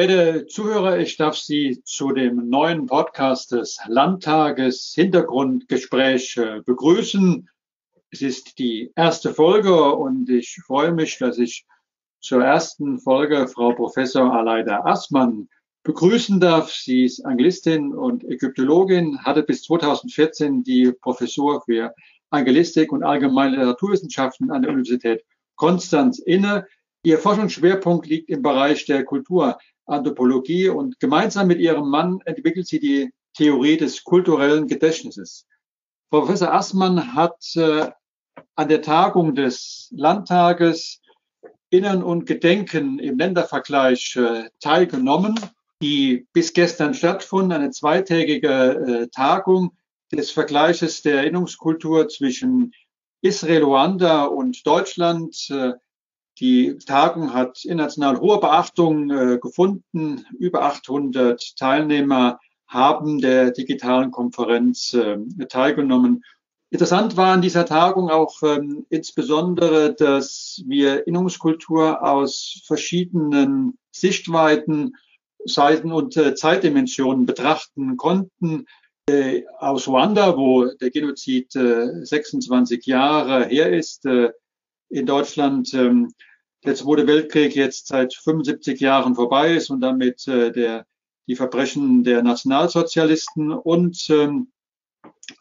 [0.00, 7.50] Verehrte Zuhörer, ich darf Sie zu dem neuen Podcast des Landtages Hintergrundgespräch äh, begrüßen.
[8.10, 11.66] Es ist die erste Folge und ich freue mich, dass ich
[12.18, 15.50] zur ersten Folge Frau Professor Aleida Assmann
[15.82, 16.72] begrüßen darf.
[16.72, 21.94] Sie ist Anglistin und Ägyptologin, hatte bis 2014 die Professur für
[22.30, 26.66] Angelistik und allgemeine Literaturwissenschaften an der Universität Konstanz inne.
[27.02, 29.04] Ihr Forschungsschwerpunkt liegt im Bereich der
[29.90, 35.46] Kulturanthropologie und gemeinsam mit ihrem Mann entwickelt sie die Theorie des kulturellen Gedächtnisses.
[36.10, 37.90] Professor Assmann hat äh,
[38.54, 41.00] an der Tagung des Landtages
[41.70, 45.38] Innern und Gedenken im Ländervergleich äh, teilgenommen,
[45.82, 49.76] die bis gestern stattfand, eine zweitägige äh, Tagung
[50.12, 52.72] des Vergleiches der Erinnerungskultur zwischen
[53.22, 55.36] Israel, Ruanda und Deutschland.
[56.40, 60.24] Äh, die Tagung hat international hohe Beachtung äh, gefunden.
[60.38, 66.24] Über 800 Teilnehmer haben der digitalen Konferenz äh, teilgenommen.
[66.70, 74.94] Interessant war an dieser Tagung auch ähm, insbesondere, dass wir Erinnerungskultur aus verschiedenen Sichtweiten,
[75.44, 78.66] Seiten und äh, Zeitdimensionen betrachten konnten.
[79.08, 84.30] Äh, aus Ruanda, wo der Genozid äh, 26 Jahre her ist, äh,
[84.90, 86.12] in Deutschland ähm,
[86.64, 90.86] der Zweite Weltkrieg jetzt seit 75 Jahren vorbei ist und damit äh, der,
[91.26, 94.50] die Verbrechen der Nationalsozialisten und ähm,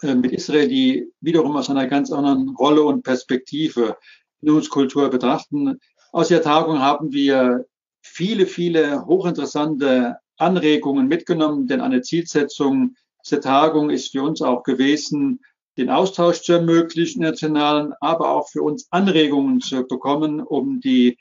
[0.01, 3.97] äh, mit Israel, die wiederum aus einer ganz anderen Rolle und Perspektive
[4.41, 5.79] Erinnerungskultur betrachten.
[6.11, 7.65] Aus der Tagung haben wir
[8.01, 15.41] viele, viele hochinteressante Anregungen mitgenommen, denn eine Zielsetzung dieser Tagung ist für uns auch gewesen,
[15.79, 21.17] den Austausch zu ermöglichen, nationalen, aber auch für uns Anregungen zu bekommen, um die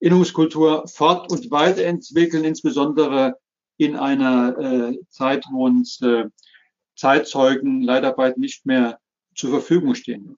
[0.00, 3.36] Erinnerungskultur fort- und weiterentwickeln, insbesondere
[3.78, 6.24] in einer äh, Zeit, wo uns äh,
[6.94, 8.98] Zeitzeugen leider bald nicht mehr
[9.34, 10.36] zur Verfügung stehen.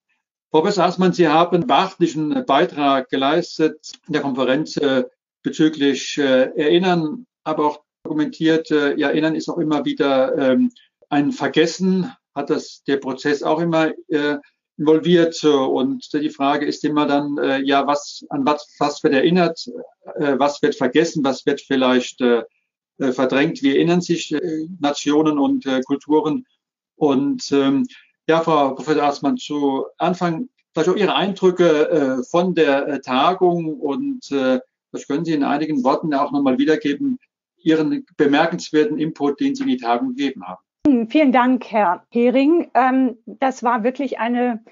[0.51, 5.03] Professor Assmann, Sie haben einen beachtlichen Beitrag geleistet in der Konferenz äh,
[5.43, 10.71] bezüglich äh, Erinnern, aber auch dokumentiert, äh, ja, Erinnern ist auch immer wieder ähm,
[11.09, 14.37] ein Vergessen, hat das der Prozess auch immer äh,
[14.77, 15.43] involviert.
[15.45, 19.67] Und die Frage ist immer dann, äh, ja, was, an was, was wird erinnert,
[20.17, 22.43] äh, was wird vergessen, was wird vielleicht äh,
[22.99, 23.63] äh, verdrängt.
[23.63, 26.47] Wie erinnern sich äh, Nationen und äh, Kulturen?
[26.97, 27.87] Und ähm,
[28.29, 33.79] ja, Frau Professor Arzmann, zu Anfang vielleicht auch Ihre Eindrücke äh, von der äh, Tagung
[33.81, 34.61] und äh,
[34.93, 37.19] das können Sie in einigen Worten auch nochmal wiedergeben,
[37.57, 40.64] Ihren bemerkenswerten Input, den Sie in die Tagung gegeben haben.
[40.87, 42.71] Hm, vielen Dank, Herr Hering.
[42.75, 44.63] Ähm, das war wirklich eine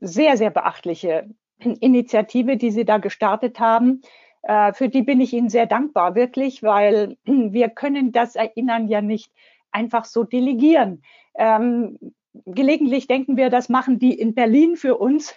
[0.00, 4.00] sehr, sehr beachtliche Initiative, die Sie da gestartet haben.
[4.42, 9.02] Äh, für die bin ich Ihnen sehr dankbar, wirklich, weil wir können das Erinnern ja
[9.02, 9.30] nicht
[9.70, 11.02] einfach so delegieren.
[11.34, 11.98] Ähm,
[12.46, 15.34] gelegentlich denken wir, das machen die in Berlin für uns.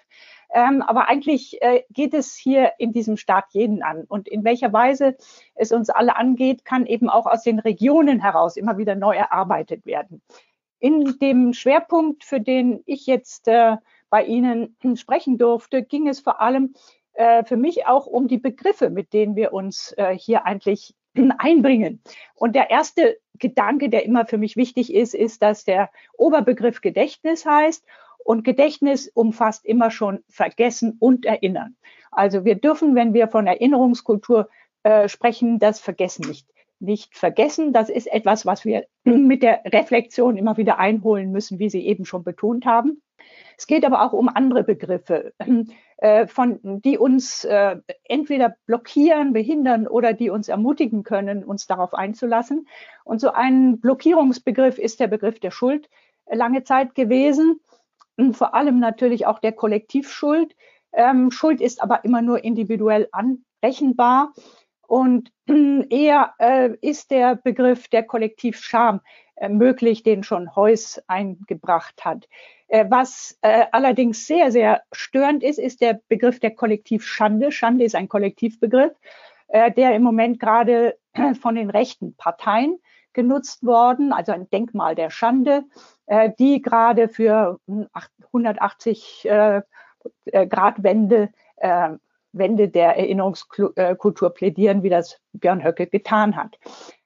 [0.53, 4.03] Ähm, aber eigentlich äh, geht es hier in diesem Staat jeden an.
[4.07, 5.15] Und in welcher Weise
[5.55, 9.85] es uns alle angeht, kann eben auch aus den Regionen heraus immer wieder neu erarbeitet
[9.85, 10.21] werden.
[10.79, 13.77] In dem Schwerpunkt, für den ich jetzt äh,
[14.09, 16.73] bei Ihnen sprechen durfte, ging es vor allem
[17.13, 20.93] äh, für mich auch um die Begriffe, mit denen wir uns äh, hier eigentlich
[21.37, 22.01] einbringen.
[22.35, 27.45] Und der erste Gedanke, der immer für mich wichtig ist, ist, dass der Oberbegriff Gedächtnis
[27.45, 27.85] heißt
[28.23, 31.75] und Gedächtnis umfasst immer schon Vergessen und Erinnern.
[32.11, 34.49] Also wir dürfen, wenn wir von Erinnerungskultur
[34.83, 36.47] äh, sprechen, das Vergessen nicht,
[36.79, 37.73] nicht vergessen.
[37.73, 42.05] Das ist etwas, was wir mit der Reflexion immer wieder einholen müssen, wie Sie eben
[42.05, 43.01] schon betont haben.
[43.57, 45.33] Es geht aber auch um andere Begriffe,
[45.97, 51.93] äh, von, die uns äh, entweder blockieren, behindern oder die uns ermutigen können, uns darauf
[51.93, 52.67] einzulassen.
[53.03, 55.89] Und so ein Blockierungsbegriff ist der Begriff der Schuld
[56.29, 57.59] lange Zeit gewesen
[58.33, 60.55] vor allem natürlich auch der Kollektivschuld.
[60.93, 64.33] Ähm, Schuld ist aber immer nur individuell anrechenbar.
[64.87, 65.31] Und
[65.89, 69.01] eher äh, ist der Begriff der Kollektivscham
[69.35, 72.27] äh, möglich, den schon Heuss eingebracht hat.
[72.67, 77.51] Äh, was äh, allerdings sehr, sehr störend ist, ist der Begriff der Kollektivschande.
[77.51, 78.93] Schande ist ein Kollektivbegriff,
[79.47, 80.97] äh, der im Moment gerade
[81.41, 82.77] von den rechten Parteien
[83.13, 85.63] genutzt worden, also ein Denkmal der Schande,
[86.11, 87.57] äh, die gerade für
[88.33, 89.61] 180 äh,
[90.25, 91.91] äh, Grad Wende, äh,
[92.33, 96.59] Wende der Erinnerungskultur plädieren, wie das Björn Höcke getan hat.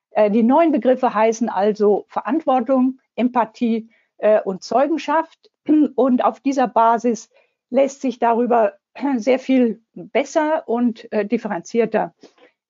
[0.10, 5.52] Äh, die neuen Begriffe heißen also Verantwortung, Empathie äh, und Zeugenschaft.
[5.96, 7.30] Und auf dieser Basis
[7.70, 8.74] lässt sich darüber
[9.18, 12.14] sehr viel besser und differenzierter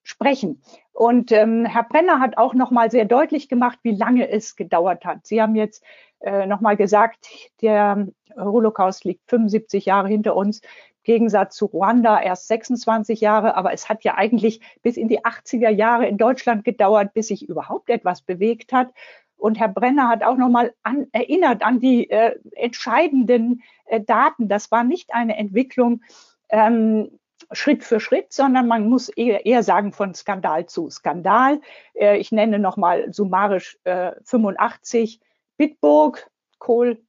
[0.04, 0.62] sprechen.
[0.94, 5.04] Und ähm, Herr Brenner hat auch noch mal sehr deutlich gemacht, wie lange es gedauert
[5.04, 5.28] hat.
[5.28, 5.84] Sie haben jetzt
[6.26, 7.28] äh, noch mal gesagt,
[7.62, 10.60] der Holocaust liegt 75 Jahre hinter uns.
[10.60, 15.24] Im Gegensatz zu Ruanda erst 26 Jahre, aber es hat ja eigentlich bis in die
[15.24, 18.92] 80er Jahre in Deutschland gedauert, bis sich überhaupt etwas bewegt hat.
[19.38, 24.48] Und Herr Brenner hat auch nochmal an, erinnert an die äh, entscheidenden äh, Daten.
[24.48, 26.02] Das war nicht eine Entwicklung
[26.50, 27.20] ähm,
[27.52, 31.62] Schritt für Schritt, sondern man muss eher, eher sagen von Skandal zu Skandal.
[31.94, 35.20] Äh, ich nenne nochmal summarisch äh, 85
[35.58, 36.30] Bitburg,
[36.60, 37.02] Kohl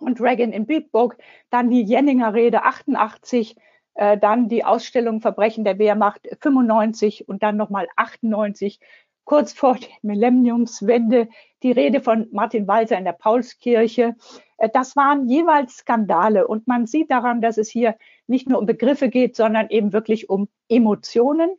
[0.00, 1.16] und Reagan in Bitburg,
[1.50, 3.56] dann die Jenninger Rede 88,
[3.94, 8.80] äh, dann die Ausstellung Verbrechen der Wehrmacht 95 und dann nochmal 98
[9.24, 11.28] kurz vor der Millenniumswende
[11.62, 14.16] die Rede von Martin Walser in der Paulskirche.
[14.56, 17.96] Äh, das waren jeweils Skandale und man sieht daran, dass es hier
[18.26, 21.50] nicht nur um Begriffe geht, sondern eben wirklich um Emotionen.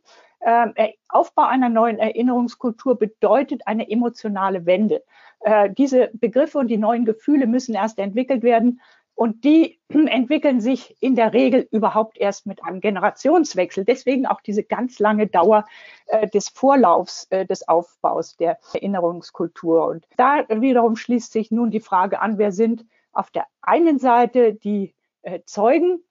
[0.42, 0.72] Ähm,
[1.08, 5.04] Aufbau einer neuen Erinnerungskultur bedeutet eine emotionale Wende.
[5.40, 8.80] Äh, diese Begriffe und die neuen Gefühle müssen erst entwickelt werden.
[9.14, 13.84] Und die entwickeln sich in der Regel überhaupt erst mit einem Generationswechsel.
[13.84, 15.66] Deswegen auch diese ganz lange Dauer
[16.06, 19.86] äh, des Vorlaufs äh, des Aufbaus der Erinnerungskultur.
[19.86, 24.54] Und da wiederum schließt sich nun die Frage an, wer sind auf der einen Seite
[24.54, 26.02] die äh, Zeugen,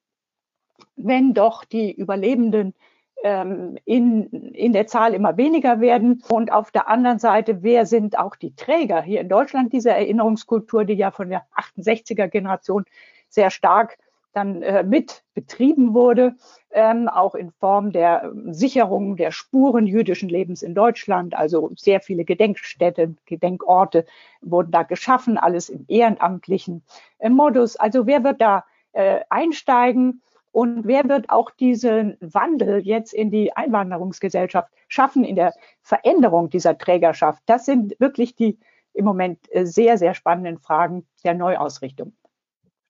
[0.96, 2.74] wenn doch die Überlebenden
[3.24, 6.24] ähm, in, in der Zahl immer weniger werden.
[6.30, 10.86] Und auf der anderen Seite, wer sind auch die Träger hier in Deutschland dieser Erinnerungskultur,
[10.86, 12.86] die ja von der 68er Generation
[13.30, 13.98] sehr stark
[14.34, 16.36] dann äh, mit betrieben wurde,
[16.72, 21.36] ähm, auch in Form der Sicherung der Spuren jüdischen Lebens in Deutschland.
[21.36, 24.06] Also sehr viele Gedenkstätten, Gedenkorte
[24.42, 26.84] wurden da geschaffen, alles im ehrenamtlichen
[27.18, 27.76] äh, Modus.
[27.76, 30.22] Also wer wird da äh, einsteigen?
[30.52, 36.78] Und wer wird auch diesen Wandel jetzt in die Einwanderungsgesellschaft schaffen, in der Veränderung dieser
[36.78, 37.42] Trägerschaft?
[37.46, 38.58] Das sind wirklich die
[38.94, 42.14] im Moment äh, sehr, sehr spannenden Fragen der Neuausrichtung.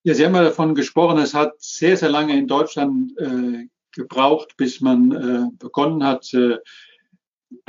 [0.03, 4.55] Ja, Sie haben ja davon gesprochen, es hat sehr, sehr lange in Deutschland äh, gebraucht,
[4.55, 6.57] bis man äh, begonnen hat, äh,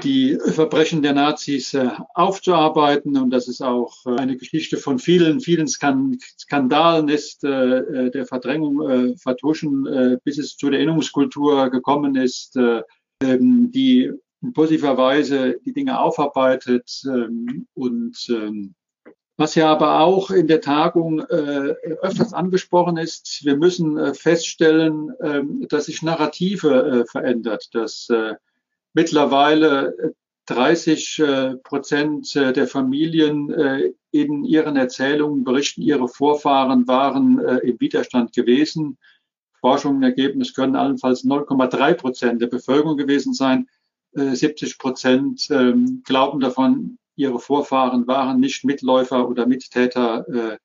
[0.03, 3.17] die Verbrechen der Nazis äh, aufzuarbeiten.
[3.17, 9.17] Und dass es auch äh, eine Geschichte von vielen, vielen Skandalen ist, äh, der Verdrängung,
[9.19, 14.13] Vertuschen, bis es zu der Erinnerungskultur gekommen ist, ähm, die
[14.43, 18.75] in positiver Weise die Dinge aufarbeitet ähm, und ähm,
[19.37, 25.13] was ja aber auch in der Tagung öfters angesprochen ist, wir müssen feststellen,
[25.71, 28.07] dass sich Narrative verändert, dass
[28.93, 30.15] mittlerweile
[30.51, 37.79] 30 äh, Prozent äh, der Familien äh, in ihren Erzählungen berichten, ihre Vorfahren waren im
[37.79, 38.99] Widerstand gewesen.
[39.61, 43.69] Forschungen ergeben, es können allenfalls 0,3 Prozent der Bevölkerung gewesen sein.
[44.13, 50.59] 70 Prozent ähm, glauben davon, ihre Vorfahren waren nicht Mitläufer oder Mittäter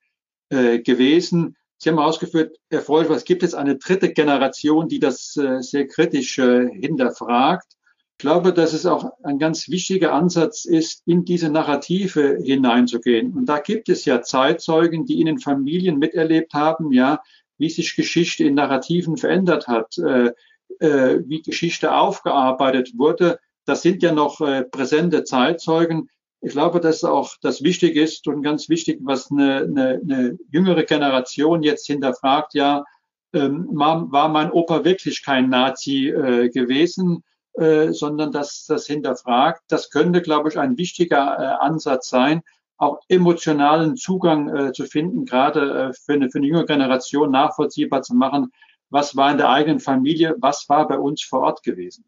[0.49, 1.55] gewesen.
[1.77, 6.35] Sie haben ausgeführt, Herr Freud, was gibt es eine dritte Generation, die das sehr kritisch
[6.35, 7.75] hinterfragt?
[8.17, 13.33] Ich glaube, dass es auch ein ganz wichtiger Ansatz ist, in diese Narrative hineinzugehen.
[13.33, 17.21] Und da gibt es ja Zeitzeugen, die in den Familien miterlebt haben, ja,
[17.57, 20.31] wie sich Geschichte in Narrativen verändert hat, äh,
[20.79, 23.37] äh, wie Geschichte aufgearbeitet wurde.
[23.65, 26.09] Das sind ja noch äh, präsente Zeitzeugen.
[26.39, 30.83] Ich glaube, dass auch das wichtig ist und ganz wichtig, was eine, eine, eine jüngere
[30.83, 32.85] Generation jetzt hinterfragt, ja,
[33.33, 37.21] ähm, war mein Opa wirklich kein Nazi äh, gewesen?
[37.57, 39.61] Äh, sondern dass das hinterfragt.
[39.69, 42.41] Das könnte, glaube ich, ein wichtiger äh, Ansatz sein,
[42.75, 48.01] auch emotionalen Zugang äh, zu finden, gerade äh, für, eine, für eine junge Generation nachvollziehbar
[48.01, 48.51] zu machen,
[48.89, 52.03] was war in der eigenen Familie, was war bei uns vor Ort gewesen.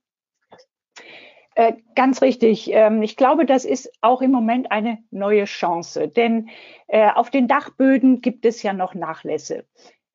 [1.55, 2.69] Äh, ganz richtig.
[2.73, 6.49] Ähm, ich glaube, das ist auch im Moment eine neue Chance, denn
[6.89, 9.65] auf den Dachböden gibt es ja noch Nachlässe.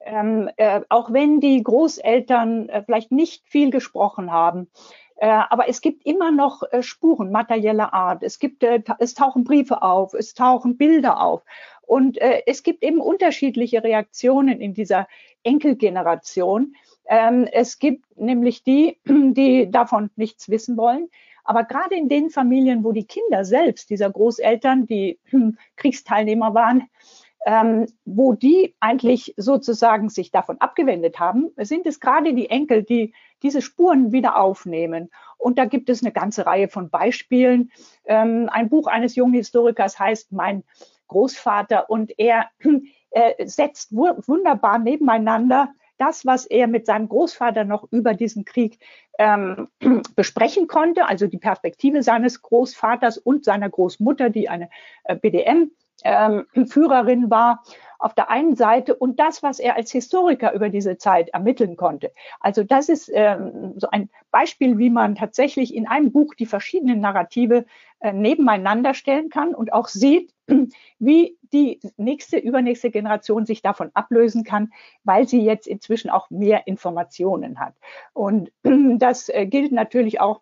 [0.00, 0.48] Ähm,
[0.88, 4.68] auch wenn die Großeltern vielleicht nicht viel gesprochen haben,
[5.20, 8.22] aber es gibt immer noch äh, Spuren materieller Art.
[8.22, 11.42] Es gibt, äh, es tauchen Briefe auf, es tauchen Bilder auf.
[11.84, 15.08] Und es gibt eben unterschiedliche Reaktionen in dieser
[15.42, 16.74] Enkelgeneration.
[17.06, 21.10] Ähm, es gibt nämlich die, die davon nichts wissen wollen.
[21.44, 25.18] Aber gerade in den Familien, wo die Kinder selbst dieser Großeltern, die
[25.76, 26.88] Kriegsteilnehmer waren,
[27.44, 33.12] ähm, wo die eigentlich sozusagen sich davon abgewendet haben, sind es gerade die Enkel, die
[33.42, 35.10] diese Spuren wieder aufnehmen.
[35.38, 37.72] Und da gibt es eine ganze Reihe von Beispielen.
[38.04, 40.64] Ähm, ein Buch eines jungen Historikers heißt Mein
[41.08, 42.46] Großvater und er
[43.10, 48.78] äh, setzt wunderbar nebeneinander das, was er mit seinem Großvater noch über diesen Krieg
[49.18, 49.68] ähm,
[50.16, 54.68] besprechen konnte, also die Perspektive seines Großvaters und seiner Großmutter, die eine
[55.04, 57.62] äh, BDM-Führerin ähm, war,
[58.02, 62.12] auf der einen Seite und das, was er als Historiker über diese Zeit ermitteln konnte.
[62.40, 67.00] Also das ist ähm, so ein Beispiel, wie man tatsächlich in einem Buch die verschiedenen
[67.00, 67.64] Narrative
[68.00, 70.34] äh, nebeneinander stellen kann und auch sieht,
[70.98, 74.72] wie die nächste, übernächste Generation sich davon ablösen kann,
[75.04, 77.74] weil sie jetzt inzwischen auch mehr Informationen hat.
[78.12, 80.40] Und das äh, gilt natürlich auch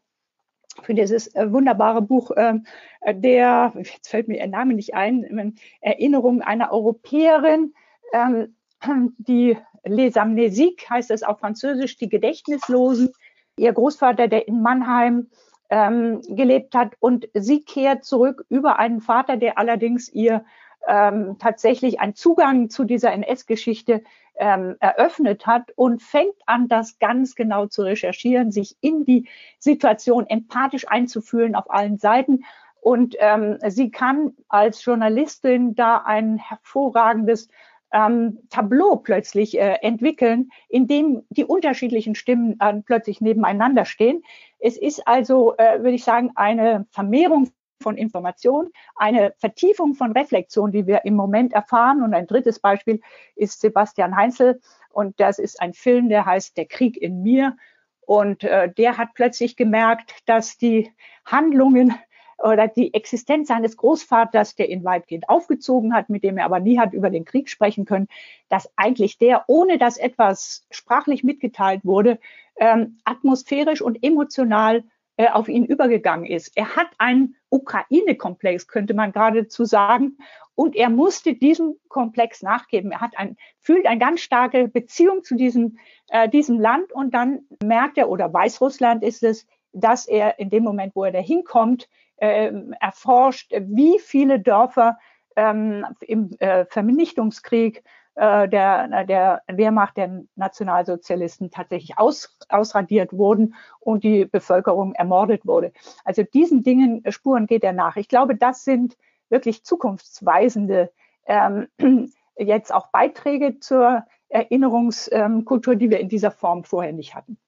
[0.82, 2.64] für dieses äh, wunderbare Buch ähm,
[3.00, 7.74] äh, der, jetzt fällt mir ihr Name nicht ein, ähm, Erinnerung einer Europäerin,
[8.12, 8.54] ähm,
[9.18, 13.10] die Les Amnésiques heißt es auf Französisch, die Gedächtnislosen.
[13.56, 15.28] Ihr Großvater, der in Mannheim
[15.70, 20.44] ähm, gelebt hat und sie kehrt zurück über einen Vater, der allerdings ihr
[20.86, 24.02] ähm, tatsächlich einen Zugang zu dieser NS-Geschichte
[24.36, 30.26] ähm, eröffnet hat und fängt an, das ganz genau zu recherchieren, sich in die Situation
[30.26, 32.44] empathisch einzufühlen auf allen Seiten.
[32.80, 37.48] Und ähm, sie kann als Journalistin da ein hervorragendes
[37.92, 44.22] ähm, Tableau plötzlich äh, entwickeln, in dem die unterschiedlichen Stimmen äh, plötzlich nebeneinander stehen.
[44.58, 50.70] Es ist also, äh, würde ich sagen, eine Vermehrung von Information, eine Vertiefung von Reflexion,
[50.70, 52.02] die wir im Moment erfahren.
[52.02, 53.00] Und ein drittes Beispiel
[53.34, 54.60] ist Sebastian Heinzel.
[54.90, 57.56] Und das ist ein Film, der heißt Der Krieg in mir.
[58.02, 60.92] Und äh, der hat plötzlich gemerkt, dass die
[61.24, 61.94] Handlungen
[62.42, 66.78] oder die Existenz seines Großvaters, der ihn weitgehend aufgezogen hat, mit dem er aber nie
[66.78, 68.08] hat über den Krieg sprechen können,
[68.48, 72.18] dass eigentlich der, ohne dass etwas sprachlich mitgeteilt wurde,
[72.56, 74.84] ähm, atmosphärisch und emotional
[75.18, 76.56] äh, auf ihn übergegangen ist.
[76.56, 80.16] Er hat einen Ukraine-Komplex, könnte man geradezu sagen.
[80.54, 82.92] Und er musste diesem Komplex nachgeben.
[82.92, 85.78] Er hat ein, fühlt eine ganz starke Beziehung zu diesem,
[86.08, 90.64] äh, diesem Land und dann merkt er, oder Weißrussland ist es, dass er in dem
[90.64, 94.98] Moment, wo er da hinkommt, äh, erforscht, wie viele Dörfer
[95.36, 97.82] ähm, im äh, Vernichtungskrieg
[98.20, 105.72] äh, der, der Wehrmacht der Nationalsozialisten tatsächlich aus, ausradiert wurden und die Bevölkerung ermordet wurde.
[106.04, 107.96] Also diesen Dingen äh, Spuren geht er nach.
[107.96, 108.98] Ich glaube, das sind
[109.30, 110.90] wirklich zukunftsweisende
[111.24, 111.68] ähm,
[112.36, 117.38] jetzt auch Beiträge zur Erinnerungskultur, die wir in dieser Form vorher nicht hatten.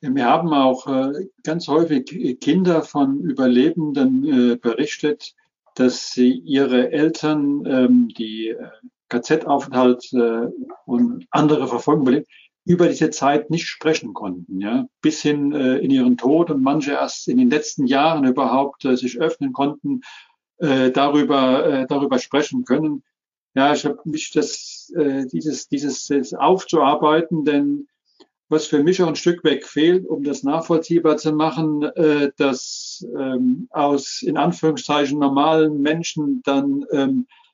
[0.00, 5.34] Wir haben auch äh, ganz häufig Kinder von Überlebenden äh, berichtet,
[5.74, 8.70] dass sie ihre Eltern, ähm, die äh,
[9.08, 10.48] KZ-Aufenthalt äh,
[10.84, 12.24] und andere Verfolgung
[12.64, 16.92] über diese Zeit nicht sprechen konnten, ja, bis hin äh, in ihren Tod und manche
[16.92, 20.00] erst in den letzten Jahren überhaupt äh, sich öffnen konnten,
[20.58, 23.04] äh, darüber äh, darüber sprechen können.
[23.54, 27.86] Ja, ich habe mich das äh, dieses dieses das aufzuarbeiten, denn
[28.48, 33.06] was für mich auch ein Stück weg fehlt, um das nachvollziehbar zu machen, äh, dass
[33.16, 37.45] ähm, aus in Anführungszeichen normalen Menschen dann ähm, äh,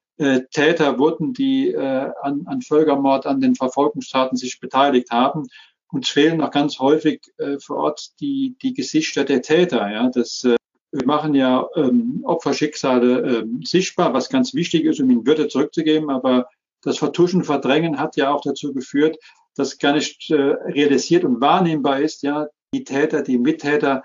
[0.50, 5.46] Täter wurden, die äh, an, an Völkermord, an den Verfolgungstaten sich beteiligt haben.
[5.90, 9.90] Uns fehlen auch ganz häufig äh, vor Ort die, die Gesichter der Täter.
[9.90, 10.56] Ja, das, äh,
[10.90, 16.10] wir machen ja ähm, Opferschicksale ähm, sichtbar, was ganz wichtig ist, um ihnen Würde zurückzugeben.
[16.10, 16.48] Aber
[16.82, 19.16] das Vertuschen, Verdrängen hat ja auch dazu geführt,
[19.54, 24.02] dass gar nicht äh, realisiert und wahrnehmbar ist, ja, die Täter, die Mittäter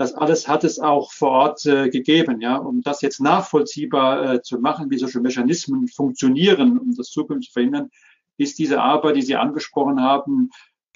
[0.00, 2.40] das alles hat es auch vor Ort äh, gegeben.
[2.40, 7.50] Ja, um das jetzt nachvollziehbar äh, zu machen, wie solche Mechanismen funktionieren, um das zukünftig
[7.50, 7.90] zu verhindern,
[8.38, 10.52] ist diese Arbeit, die Sie angesprochen haben,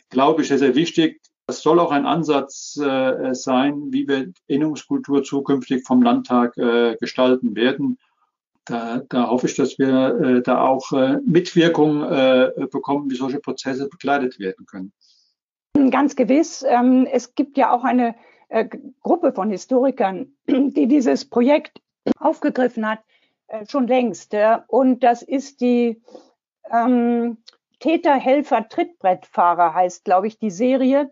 [0.08, 1.20] glaube ich, sehr, sehr wichtig.
[1.46, 7.54] Das soll auch ein Ansatz äh, sein, wie wir Erinnerungskultur zukünftig vom Landtag äh, gestalten
[7.54, 7.99] werden.
[8.64, 13.40] Da, da hoffe ich, dass wir äh, da auch äh, Mitwirkung äh, bekommen, wie solche
[13.40, 14.94] Prozesse begleitet werden können.
[15.90, 16.64] Ganz gewiss.
[16.66, 18.14] Ähm, es gibt ja auch eine
[18.48, 18.68] äh,
[19.02, 21.80] Gruppe von Historikern, die dieses Projekt
[22.18, 23.00] aufgegriffen hat,
[23.48, 24.34] äh, schon längst.
[24.68, 26.02] Und das ist die
[26.70, 27.38] ähm,
[27.80, 31.10] Täter, Helfer, Trittbrettfahrer heißt, glaube ich, die Serie.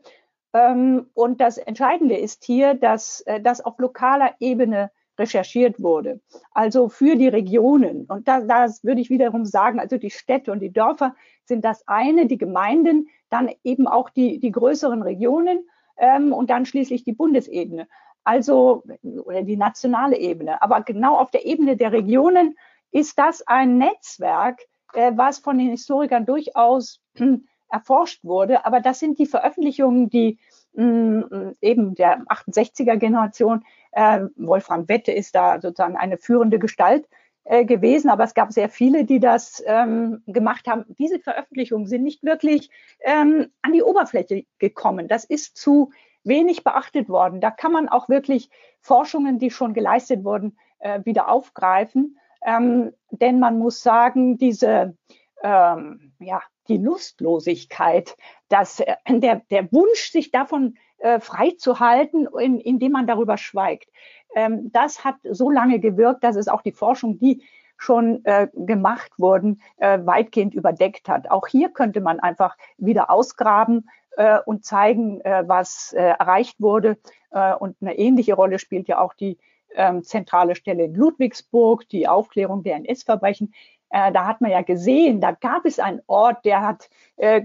[0.52, 6.20] Ähm, und das Entscheidende ist hier, dass äh, das auf lokaler Ebene recherchiert wurde.
[6.52, 8.06] Also für die Regionen.
[8.06, 11.86] Und da, das würde ich wiederum sagen, also die Städte und die Dörfer sind das
[11.86, 15.68] eine, die Gemeinden, dann eben auch die, die größeren Regionen
[16.02, 17.86] ähm, und dann schließlich die Bundesebene.
[18.24, 20.60] Also, oder die nationale Ebene.
[20.60, 22.56] Aber genau auf der Ebene der Regionen
[22.90, 24.60] ist das ein Netzwerk,
[24.92, 27.38] äh, was von den Historikern durchaus äh,
[27.70, 28.66] erforscht wurde.
[28.66, 30.38] Aber das sind die Veröffentlichungen, die
[30.74, 37.08] mh, hm, eben der 68er Generation, äh, Wolfram Wette ist da sozusagen eine führende Gestalt,
[37.44, 40.84] äh, gewesen, aber es gab sehr viele, die das ähm, gemacht haben.
[40.98, 42.70] Diese Veröffentlichungen sind nicht wirklich
[43.00, 45.08] ähm, an die Oberfläche gekommen.
[45.08, 45.90] Das ist zu
[46.24, 47.40] wenig beachtet worden.
[47.40, 48.48] Da kann man auch wirklich
[48.80, 52.18] Forschungen, die schon geleistet wurden, äh, wieder aufgreifen.
[52.44, 54.96] Ähm, denn man muss sagen, diese,
[55.42, 58.16] ähm, ja, die Lustlosigkeit,
[58.48, 63.90] dass äh, der, der Wunsch, sich davon äh, freizuhalten, in, indem man darüber schweigt,
[64.34, 67.42] ähm, das hat so lange gewirkt, dass es auch die Forschung, die
[67.82, 71.30] schon äh, gemacht wurden, äh, weitgehend überdeckt hat.
[71.30, 76.96] Auch hier könnte man einfach wieder ausgraben äh, und zeigen, äh, was äh, erreicht wurde.
[77.32, 79.38] Äh, und eine ähnliche Rolle spielt ja auch die
[79.74, 83.52] ähm, zentrale Stelle in Ludwigsburg, die Aufklärung der NS-Verbrechen.
[83.94, 86.88] Da hat man ja gesehen, da gab es einen Ort, der hat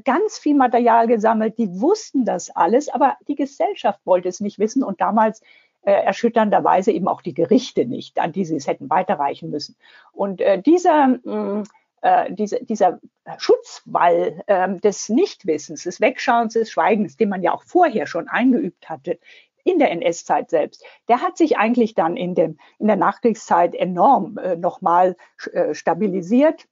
[0.05, 4.81] ganz viel Material gesammelt, die wussten das alles, aber die Gesellschaft wollte es nicht wissen
[4.81, 5.41] und damals
[5.87, 9.77] äh, erschütternderweise eben auch die Gerichte nicht, an die sie es hätten weiterreichen müssen.
[10.11, 11.63] Und äh, dieser, mh, mm,
[12.01, 12.99] äh, diese, dieser
[13.37, 18.89] Schutzwall äh, des Nichtwissens, des Wegschauens, des Schweigens, den man ja auch vorher schon eingeübt
[18.89, 19.17] hatte,
[19.63, 24.37] in der NS-Zeit selbst, der hat sich eigentlich dann in, dem, in der Nachkriegszeit enorm
[24.37, 25.15] äh, nochmal
[25.53, 26.67] äh, stabilisiert.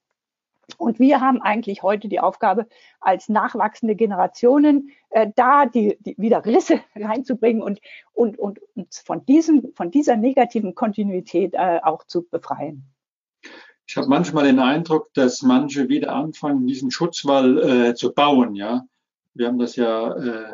[0.77, 2.67] Und wir haben eigentlich heute die Aufgabe,
[3.00, 7.79] als nachwachsende Generationen äh, da die, die wieder Risse reinzubringen und,
[8.13, 12.84] und, und uns von, diesem, von dieser negativen Kontinuität äh, auch zu befreien.
[13.88, 17.57] Ich habe manchmal den Eindruck, dass manche wieder anfangen, diesen Schutzwall
[17.89, 18.55] äh, zu bauen.
[18.55, 18.86] Ja,
[19.36, 20.53] wir haben das ja äh,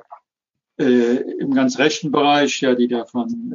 [0.77, 3.53] äh, im ganz rechten Bereich, ja, die da von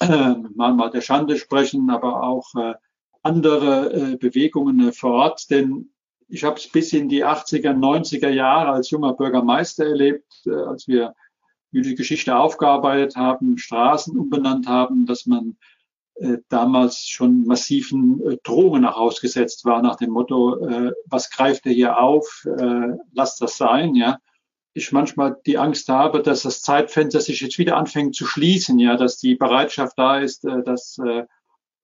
[0.00, 2.74] äh, mal der Schande sprechen, aber auch äh,
[3.22, 5.50] andere äh, Bewegungen äh, vor Ort.
[5.50, 5.90] Denn
[6.28, 10.88] ich habe es bis in die 80er, 90er Jahre als junger Bürgermeister erlebt, äh, als
[10.88, 11.14] wir
[11.72, 15.56] die Geschichte aufgearbeitet haben, Straßen umbenannt haben, dass man
[16.16, 21.64] äh, damals schon massiven äh, Drohungen auch ausgesetzt war nach dem Motto, äh, was greift
[21.66, 24.18] er hier auf, äh, lasst das sein, ja.
[24.74, 28.96] Ich manchmal die Angst habe, dass das Zeitfenster sich jetzt wieder anfängt zu schließen, ja,
[28.96, 31.24] dass die Bereitschaft da ist, äh, das äh,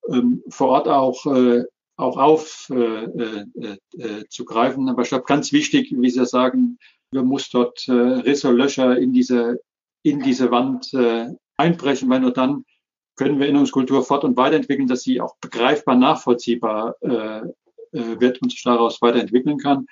[0.09, 1.64] ähm, vor Ort auch äh,
[1.97, 3.49] auch aufzugreifen.
[4.87, 6.79] Äh, äh, Aber ich glaube, ganz wichtig, wie Sie sagen,
[7.11, 9.61] wir muss dort äh, Risse, Löcher in diese,
[10.03, 12.64] in diese Wand äh, einbrechen, weil nur dann
[13.16, 17.40] können wir Erinnerungskultur fort- und weiterentwickeln, dass sie auch begreifbar, nachvollziehbar äh,
[17.92, 19.87] äh, wird und sich daraus weiterentwickeln kann.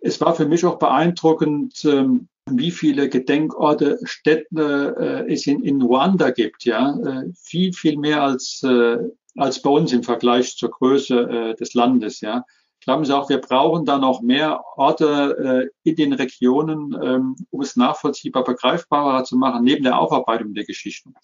[0.00, 5.82] Es war für mich auch beeindruckend, ähm, wie viele Gedenkorte, Städte äh, es in, in
[5.82, 6.64] Ruanda gibt.
[6.64, 8.98] Ja, äh, viel, viel mehr als, äh,
[9.36, 12.20] als bei uns im Vergleich zur Größe äh, des Landes.
[12.20, 12.44] Ja,
[12.84, 17.60] glauben Sie auch, wir brauchen da noch mehr Orte äh, in den Regionen, ähm, um
[17.60, 21.14] es nachvollziehbar, begreifbarer zu machen, neben der Aufarbeitung der Geschichten.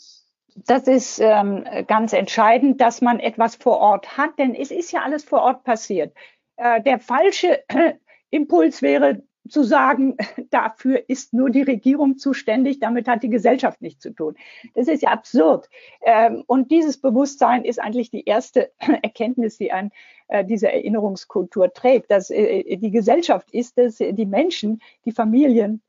[0.54, 5.00] Das ist ähm, ganz entscheidend, dass man etwas vor Ort hat, denn es ist ja
[5.00, 6.14] alles vor Ort passiert.
[6.56, 7.94] Äh, der falsche äh,
[8.30, 10.16] Impuls wäre zu sagen,
[10.50, 14.36] dafür ist nur die Regierung zuständig, damit hat die Gesellschaft nichts zu tun.
[14.74, 15.68] Das ist ja absurd.
[16.04, 19.90] Ähm, und dieses Bewusstsein ist eigentlich die erste Erkenntnis, die ein,
[20.28, 25.82] äh, diese Erinnerungskultur trägt, dass äh, die Gesellschaft ist es, die Menschen, die Familien.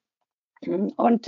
[0.96, 1.28] Und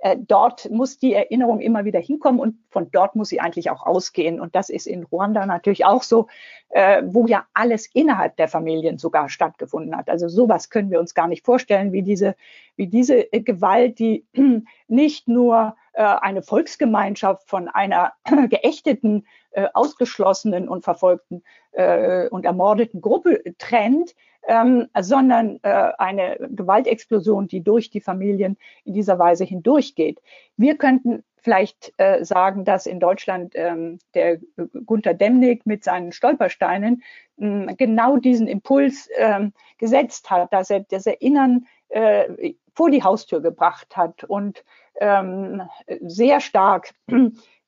[0.00, 3.84] äh, dort muss die Erinnerung immer wieder hinkommen und von dort muss sie eigentlich auch
[3.84, 4.40] ausgehen.
[4.40, 6.26] Und das ist in Ruanda natürlich auch so,
[6.70, 10.08] äh, wo ja alles innerhalb der Familien sogar stattgefunden hat.
[10.08, 12.34] Also sowas können wir uns gar nicht vorstellen, wie diese,
[12.76, 14.24] wie diese äh, Gewalt, die
[14.88, 18.12] nicht nur äh, eine Volksgemeinschaft von einer
[18.48, 24.14] geächteten, äh, ausgeschlossenen und verfolgten äh, und ermordeten Gruppe trennt,
[24.46, 30.20] ähm, sondern äh, eine Gewaltexplosion, die durch die Familien in dieser Weise hindurchgeht.
[30.56, 34.38] Wir könnten vielleicht äh, sagen, dass in Deutschland ähm, der
[34.86, 37.02] Gunter Demnig mit seinen Stolpersteinen
[37.38, 43.40] äh, genau diesen Impuls äh, gesetzt hat, dass er das Erinnern äh, vor die Haustür
[43.40, 44.64] gebracht hat und
[45.00, 45.62] ähm,
[46.00, 46.92] sehr stark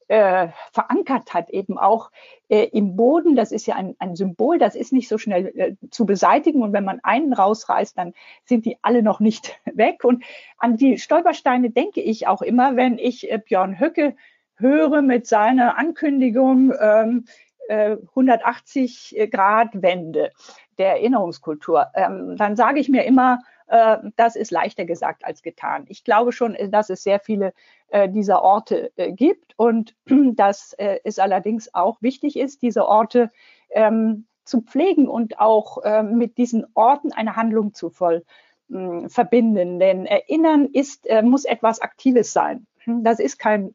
[0.08, 2.10] äh, verankert hat, eben auch
[2.48, 3.36] äh, im Boden.
[3.36, 6.62] Das ist ja ein, ein Symbol, das ist nicht so schnell äh, zu beseitigen.
[6.62, 8.12] Und wenn man einen rausreißt, dann
[8.44, 10.04] sind die alle noch nicht weg.
[10.04, 10.24] Und
[10.58, 14.14] an die Stolpersteine denke ich auch immer, wenn ich äh, Björn Höcke
[14.56, 17.24] höre mit seiner Ankündigung ähm,
[17.68, 20.30] äh, 180 Grad Wende
[20.78, 21.88] der Erinnerungskultur.
[21.94, 23.61] Ähm, dann sage ich mir immer, äh,
[24.16, 25.84] das ist leichter gesagt als getan.
[25.88, 27.54] Ich glaube schon, dass es sehr viele
[27.88, 33.30] äh, dieser Orte äh, gibt und dass äh, es allerdings auch wichtig ist, diese Orte
[33.70, 38.24] ähm, zu pflegen und auch ähm, mit diesen Orten eine Handlung zu voll
[38.68, 39.78] hm, verbinden.
[39.78, 42.66] Denn Erinnern ist, äh, muss etwas Aktives sein.
[42.86, 43.72] Das ist kein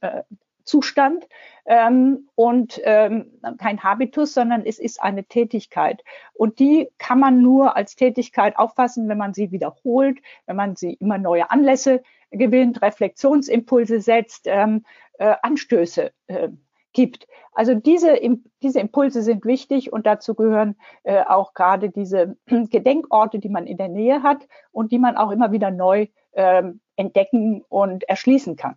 [0.67, 1.27] Zustand
[1.65, 6.03] ähm, und ähm, kein Habitus, sondern es ist eine Tätigkeit.
[6.33, 10.93] Und die kann man nur als Tätigkeit auffassen, wenn man sie wiederholt, wenn man sie
[10.93, 14.85] immer neue Anlässe gewinnt, Reflexionsimpulse setzt, ähm,
[15.17, 16.49] äh, Anstöße äh,
[16.93, 17.27] gibt.
[17.53, 18.17] Also diese,
[18.61, 23.77] diese Impulse sind wichtig und dazu gehören äh, auch gerade diese Gedenkorte, die man in
[23.77, 28.75] der Nähe hat und die man auch immer wieder neu ähm, entdecken und erschließen kann.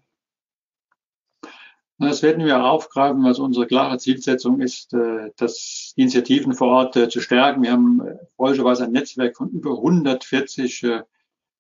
[2.01, 7.09] Das werden wir aufgreifen, was unsere klare Zielsetzung ist, äh, das Initiativen vor Ort äh,
[7.09, 7.63] zu stärken.
[7.63, 8.03] Wir haben
[8.37, 10.87] freundlicherweise ein Netzwerk von über 140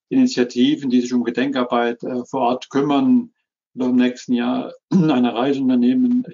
[0.08, 3.30] Initiativen, die sich um Gedenkarbeit vor Ort kümmern,
[3.74, 6.24] und im nächsten Jahr eine Reise unternehmen,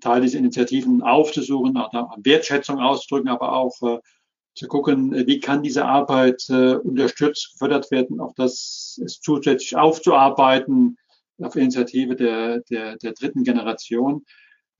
[0.00, 3.98] Teil dieser Initiativen aufzusuchen, auch Wertschätzung auszudrücken, aber auch äh,
[4.54, 9.76] zu gucken, äh, wie kann diese Arbeit äh, unterstützt, gefördert werden, auch das ist zusätzlich
[9.76, 10.96] aufzuarbeiten
[11.42, 14.24] auf Initiative der, der, der dritten Generation.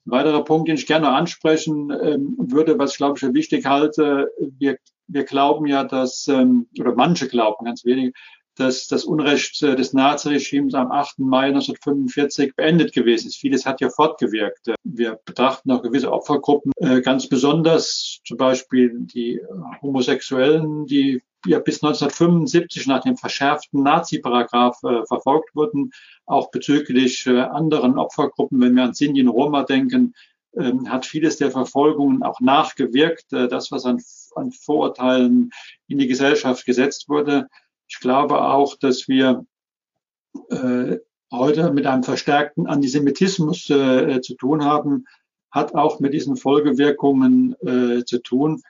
[0.06, 3.66] Ein weiterer Punkt, den ich gerne ansprechen ähm, würde, was ich glaube ich für wichtig
[3.66, 8.12] halte, wir, wir glauben ja, dass, ähm, oder manche glauben, ganz wenige,
[8.56, 11.18] dass das Unrecht äh, des Naziregimes am 8.
[11.18, 13.36] Mai 1945 beendet gewesen ist.
[13.36, 14.74] Vieles hat ja fortgewirkt.
[14.84, 19.40] Wir betrachten auch gewisse Opfergruppen äh, ganz besonders, zum Beispiel die
[19.82, 25.92] Homosexuellen, die ja bis 1975 nach dem verschärften Nazi-Paragraph verfolgt wurden,
[26.26, 30.14] auch bezüglich anderen Opfergruppen, wenn wir an Sinti und Roma denken,
[30.56, 33.26] ähm, hat vieles der Verfolgungen auch nachgewirkt.
[33.30, 34.00] das, was an,
[34.36, 35.50] an Vorurteilen
[35.88, 37.48] in die Gesellschaft gesetzt wurde,
[37.88, 39.46] ich glaube auch, dass wir
[40.50, 40.98] äh,
[41.30, 45.06] heute mit einem verstärkten Antisemitismus äh, zu tun haben,
[45.50, 48.62] hat auch mit diesen Folgewirkungen äh, zu tun.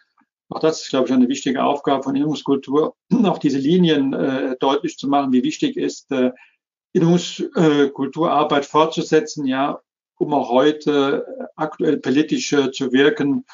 [0.55, 4.97] Auch das ist, glaube ich, eine wichtige Aufgabe von Erinnerungskultur, auch diese Linien äh, deutlich
[4.97, 6.31] zu machen, wie wichtig ist, äh,
[6.95, 9.81] Erinnerungskulturarbeit fortzusetzen, ja,
[10.17, 13.45] um auch heute aktuell politisch äh, zu wirken,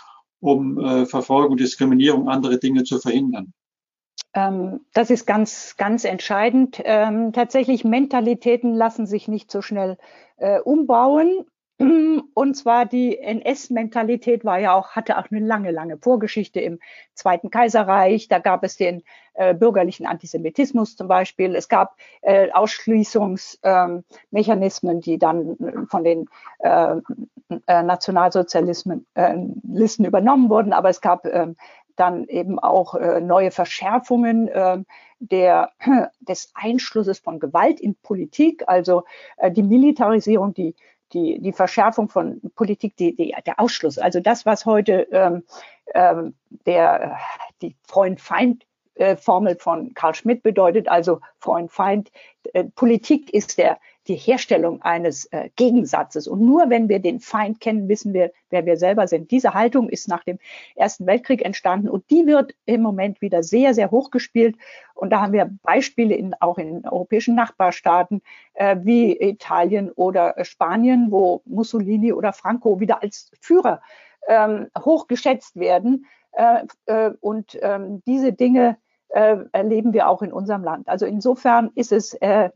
[0.41, 3.55] um äh, Verfolgung, Diskriminierung, andere Dinge zu verhindern.
[4.35, 6.83] Ähm, das ist ganz, ganz entscheidend.
[6.85, 9.97] Ähm, tatsächlich Mentalitäten lassen sich nicht so schnell
[10.37, 11.47] äh, umbauen.
[12.35, 16.79] Und zwar die NS-Mentalität war ja auch, hatte auch eine lange, lange Vorgeschichte im
[17.15, 18.29] Zweiten Kaiserreich.
[18.29, 21.55] Da gab es den äh, bürgerlichen Antisemitismus zum Beispiel.
[21.55, 25.57] Es gab äh, Ausschließungsmechanismen, ähm, die dann
[25.89, 26.97] von den äh,
[27.67, 29.35] äh Nationalsozialisten äh,
[30.07, 30.75] übernommen wurden.
[30.75, 31.57] Aber es gab ähm,
[31.97, 34.83] dann eben auch äh, neue Verschärfungen äh,
[35.19, 35.71] der,
[36.21, 39.05] des Einschlusses von Gewalt in Politik, also
[39.39, 40.75] äh, die Militarisierung, die,
[41.13, 45.45] die, die Verschärfung von Politik, die, die, der Ausschluss, also das, was heute ähm,
[45.95, 46.35] ähm,
[46.67, 47.19] der,
[47.63, 52.11] die Freund-Feind äh, Formel von Karl Schmidt bedeutet, also Freund, Feind.
[52.53, 53.79] Äh, Politik ist der,
[54.11, 56.27] die Herstellung eines äh, Gegensatzes.
[56.27, 59.31] Und nur wenn wir den Feind kennen, wissen wir, wer wir selber sind.
[59.31, 60.41] Diese Haltung ist nach dem
[60.75, 64.57] Ersten Weltkrieg entstanden und die wird im Moment wieder sehr, sehr hochgespielt.
[64.95, 68.21] Und da haben wir Beispiele in, auch in europäischen Nachbarstaaten
[68.55, 73.81] äh, wie Italien oder Spanien, wo Mussolini oder Franco wieder als Führer
[74.27, 76.07] ähm, hochgeschätzt werden.
[76.33, 78.77] Äh, äh, und ähm, diese Dinge
[79.11, 80.89] äh, erleben wir auch in unserem Land.
[80.89, 82.51] Also insofern ist es äh,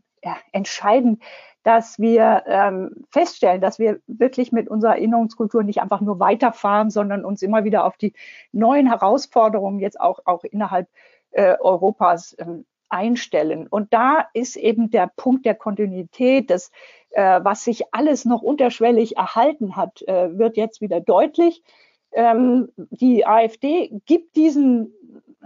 [0.52, 1.22] entscheidend,
[1.64, 7.24] dass wir ähm, feststellen, dass wir wirklich mit unserer Erinnerungskultur nicht einfach nur weiterfahren, sondern
[7.24, 8.12] uns immer wieder auf die
[8.52, 10.88] neuen Herausforderungen jetzt auch, auch innerhalb
[11.30, 13.66] äh, Europas ähm, einstellen.
[13.66, 16.70] Und da ist eben der Punkt der Kontinuität, das,
[17.10, 21.62] äh, was sich alles noch unterschwellig erhalten hat, äh, wird jetzt wieder deutlich.
[22.12, 24.92] Ähm, die AfD gibt diesen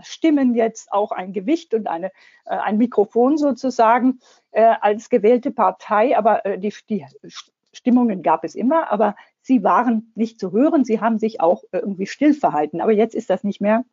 [0.03, 2.09] Stimmen jetzt auch ein Gewicht und eine,
[2.45, 6.17] äh, ein Mikrofon sozusagen äh, als gewählte Partei.
[6.17, 7.05] Aber äh, die, die
[7.73, 10.85] Stimmungen gab es immer, aber sie waren nicht zu hören.
[10.85, 12.81] Sie haben sich auch irgendwie still verhalten.
[12.81, 13.85] Aber jetzt ist das nicht mehr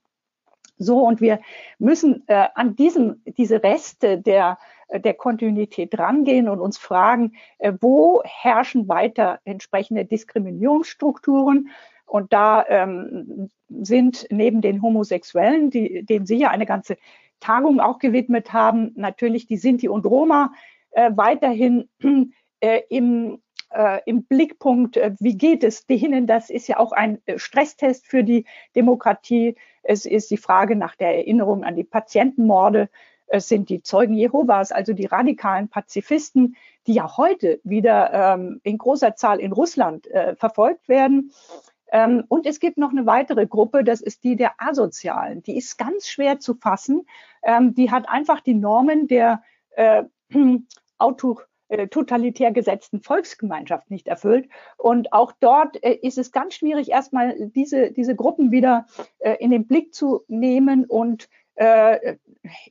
[0.78, 1.00] so.
[1.00, 1.40] Und wir
[1.80, 4.58] müssen äh, an diesem, diese Reste der,
[4.92, 11.70] der Kontinuität rangehen und uns fragen, äh, wo herrschen weiter entsprechende Diskriminierungsstrukturen?
[12.06, 16.98] Und da ähm, sind neben den Homosexuellen, die, denen Sie ja eine ganze
[17.40, 20.54] Tagung auch gewidmet haben, natürlich die Sinti und Roma
[20.92, 21.90] äh, weiterhin
[22.60, 23.42] äh, im,
[23.72, 24.98] äh, im Blickpunkt.
[24.98, 26.28] Äh, wie geht es denen?
[26.28, 29.56] Das ist ja auch ein äh, Stresstest für die Demokratie.
[29.84, 32.90] Es ist die Frage nach der Erinnerung an die Patientenmorde.
[33.28, 36.56] Es sind die Zeugen Jehovas, also die radikalen Pazifisten,
[36.88, 41.32] die ja heute wieder ähm, in großer Zahl in Russland äh, verfolgt werden.
[41.92, 45.44] Ähm, und es gibt noch eine weitere Gruppe, das ist die der Asozialen.
[45.44, 47.06] Die ist ganz schwer zu fassen.
[47.44, 49.44] Ähm, die hat einfach die Normen der
[49.76, 50.04] äh,
[50.98, 54.50] Auto, äh, totalitär gesetzten Volksgemeinschaft nicht erfüllt.
[54.78, 58.86] Und auch dort äh, ist es ganz schwierig, erstmal diese, diese Gruppen wieder
[59.20, 62.18] äh, in den Blick zu nehmen und äh,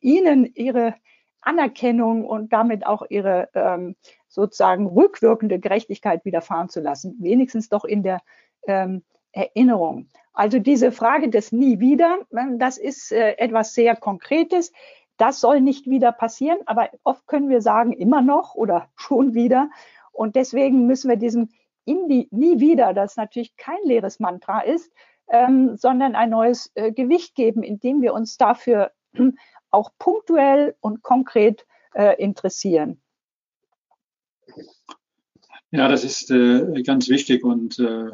[0.00, 0.94] ihnen ihre
[1.40, 3.96] Anerkennung und damit auch ihre ähm,
[4.28, 8.20] sozusagen rückwirkende Gerechtigkeit widerfahren zu lassen, wenigstens doch in der
[8.66, 10.08] ähm, Erinnerung.
[10.32, 12.18] Also diese Frage des Nie wieder,
[12.58, 14.72] das ist äh, etwas sehr Konkretes.
[15.16, 19.70] Das soll nicht wieder passieren, aber oft können wir sagen, immer noch oder schon wieder.
[20.12, 21.48] Und deswegen müssen wir diesem
[21.86, 24.90] die, nie wieder, das natürlich kein leeres Mantra ist,
[25.28, 28.92] ähm, sondern ein neues äh, Gewicht geben, indem wir uns dafür
[29.70, 33.00] auch punktuell und konkret äh, interessieren.
[35.70, 38.10] Ja, das ist äh, ganz wichtig und äh,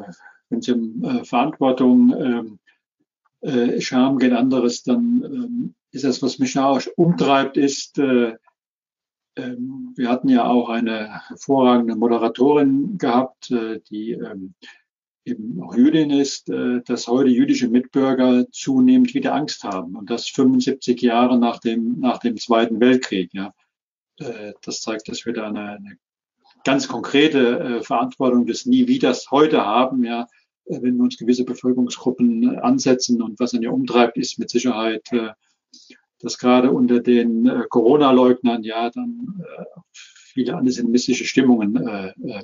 [0.51, 2.59] wenn es um äh, Verantwortung, ähm,
[3.41, 8.35] äh, Scham geht anderes, dann ähm, ist das, was mich auch umtreibt, ist, äh,
[9.35, 13.49] ähm, wir hatten ja auch eine hervorragende Moderatorin gehabt,
[13.89, 14.19] die
[15.23, 21.01] eben auch Jüdin ist, dass heute jüdische Mitbürger zunehmend wieder Angst haben und das 75
[21.01, 23.33] Jahre nach dem, nach dem Zweiten Weltkrieg.
[23.33, 23.53] Ja.
[24.63, 25.97] Das zeigt, dass wir da eine, eine
[26.65, 30.27] ganz konkrete Verantwortung des Nie Wieders heute haben, ja,
[30.81, 33.21] wenn wir uns gewisse Bevölkerungsgruppen äh, ansetzen.
[33.21, 35.29] Und was an ihr umtreibt, ist mit Sicherheit äh,
[36.21, 42.43] dass gerade unter den äh, Corona-Leugnern ja dann äh, viele antisemitische Stimmungen äh, äh,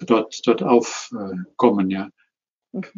[0.00, 2.08] dort, dort aufkommen, ja.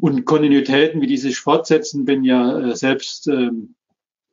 [0.01, 3.75] Und Kontinuitäten, wie die sich fortsetzen, bin ja äh, selbst ähm,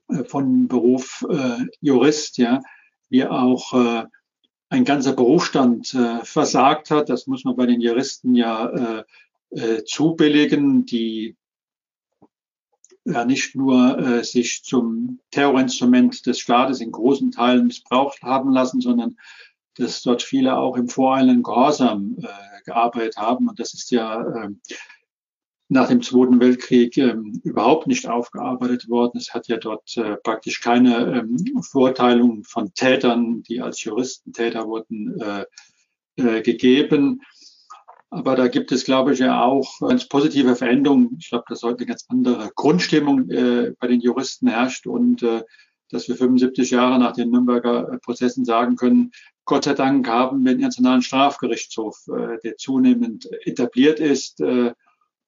[0.09, 2.61] äh, von Beruf äh, Jurist, ja,
[3.09, 4.05] wie auch äh,
[4.67, 7.09] ein ganzer Berufsstand äh, versagt hat.
[7.09, 9.03] Das muss man bei den Juristen ja
[9.51, 11.35] äh, zubilligen, die
[13.05, 18.81] ja nicht nur äh, sich zum Terrorinstrument des Staates in großen Teilen missbraucht haben lassen,
[18.81, 19.17] sondern
[19.75, 22.27] dass dort viele auch im voreilenden Gehorsam äh,
[22.65, 23.47] gearbeitet haben.
[23.47, 24.49] Und das ist ja äh,
[25.69, 29.17] nach dem Zweiten Weltkrieg äh, überhaupt nicht aufgearbeitet worden.
[29.17, 34.67] Es hat ja dort äh, praktisch keine ähm, Verurteilung von Tätern, die als Juristen Täter
[34.67, 35.45] wurden, äh,
[36.17, 37.21] äh, gegeben.
[38.11, 41.17] Aber da gibt es, glaube ich, ja auch ganz positive Veränderungen.
[41.19, 45.43] Ich glaube, dass heute eine ganz andere Grundstimmung äh, bei den Juristen herrscht und äh,
[45.91, 49.11] dass wir 75 Jahre nach den Nürnberger äh, Prozessen sagen können,
[49.45, 54.73] Gott sei Dank haben wir den Internationalen Strafgerichtshof, äh, der zunehmend etabliert ist äh,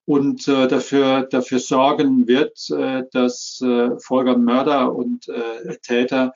[0.06, 6.34] und äh, dafür, dafür sorgen wird, äh, dass äh, Folger Mörder und äh, Täter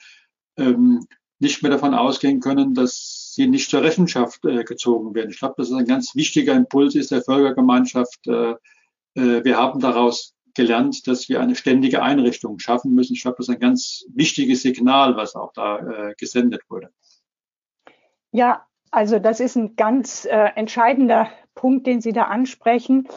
[0.58, 1.06] ähm,
[1.40, 5.32] nicht mehr davon ausgehen können, dass sie nicht zur Rechenschaft äh, gezogen werden.
[5.32, 8.26] Ich glaube, das ist ein ganz wichtiger Impuls ist der Völkergemeinschaft.
[8.28, 8.52] Äh,
[9.16, 13.14] äh, wir haben daraus gelernt, dass wir eine ständige Einrichtung schaffen müssen.
[13.14, 16.90] Ich glaube, das ist ein ganz wichtiges Signal, was auch da äh, gesendet wurde.
[18.32, 23.08] Ja, also das ist ein ganz äh, entscheidender Punkt, den Sie da ansprechen,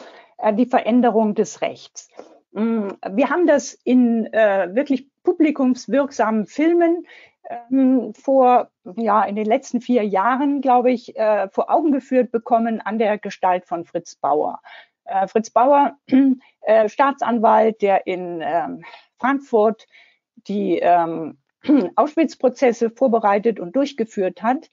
[0.53, 2.07] die Veränderung des Rechts.
[2.51, 7.05] Mm, wir haben das in äh, wirklich publikumswirksamen Filmen
[7.49, 12.81] ähm, vor, ja, in den letzten vier Jahren, glaube ich, äh, vor Augen geführt bekommen
[12.81, 14.59] an der Gestalt von Fritz Bauer.
[15.05, 15.97] Äh, Fritz Bauer,
[16.61, 18.83] äh, Staatsanwalt, der in ähm,
[19.17, 19.87] Frankfurt
[20.47, 21.37] die ähm,
[21.95, 24.69] Auschwitz-Prozesse vorbereitet und durchgeführt hat,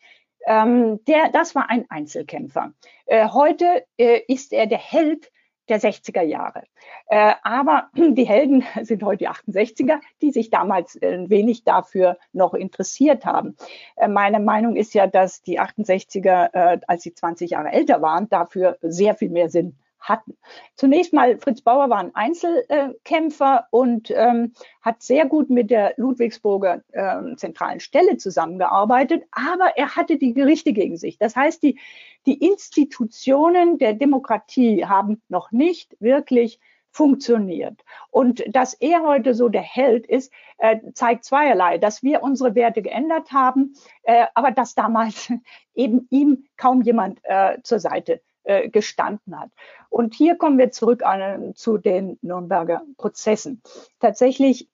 [0.47, 2.73] ähm, der, das war ein Einzelkämpfer.
[3.07, 5.31] Äh, heute äh, ist er der Held
[5.69, 6.65] der 60er Jahre.
[7.09, 12.55] Äh, aber die Helden sind heute die 68er, die sich damals ein wenig dafür noch
[12.55, 13.57] interessiert haben.
[13.97, 18.29] Äh, meine Meinung ist ja, dass die 68er, äh, als sie 20 Jahre älter waren,
[18.29, 19.77] dafür sehr viel mehr Sinn
[20.09, 20.37] hatten.
[20.75, 26.83] Zunächst mal, Fritz Bauer war ein Einzelkämpfer und ähm, hat sehr gut mit der Ludwigsburger
[26.93, 31.19] äh, zentralen Stelle zusammengearbeitet, aber er hatte die Gerichte gegen sich.
[31.19, 31.79] Das heißt, die,
[32.27, 36.59] die Institutionen der Demokratie haben noch nicht wirklich
[36.97, 37.85] funktioniert.
[38.11, 42.81] Und dass er heute so der Held ist, äh, zeigt zweierlei, dass wir unsere Werte
[42.81, 45.31] geändert haben, äh, aber dass damals
[45.75, 49.51] eben ihm kaum jemand äh, zur Seite äh, gestanden hat.
[49.91, 53.63] Und hier kommen wir zurück an, zu den Nürnberger Prozessen.
[54.01, 54.69] Tatsächlich